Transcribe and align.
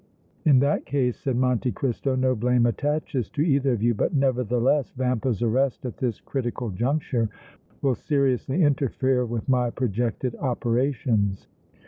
"In 0.45 0.57
that 0.61 0.87
case," 0.87 1.15
said 1.19 1.35
Monte 1.35 1.71
Cristo, 1.73 2.15
"no 2.15 2.33
blame 2.33 2.65
attaches 2.65 3.29
to 3.29 3.43
either 3.43 3.73
of 3.73 3.83
you, 3.83 3.93
but, 3.93 4.15
nevertheless, 4.15 4.89
Vampa's 4.97 5.43
arrest 5.43 5.85
at 5.85 5.97
this 5.97 6.19
critical 6.19 6.71
juncture 6.71 7.29
will 7.83 7.93
seriously 7.93 8.63
interfere 8.63 9.23
with 9.27 9.47
my 9.47 9.69
projected 9.69 10.35
operations." 10.37 11.45